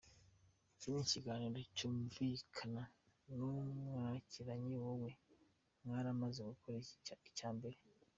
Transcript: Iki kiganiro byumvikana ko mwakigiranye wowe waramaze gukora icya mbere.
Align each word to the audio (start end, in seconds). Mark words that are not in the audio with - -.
Iki 0.73 0.89
kiganiro 1.11 1.59
byumvikana 1.73 2.81
ko 3.29 3.49
mwakigiranye 3.85 4.75
wowe 4.83 5.11
waramaze 5.87 6.39
gukora 6.51 6.77
icya 7.31 7.49
mbere. 7.57 7.77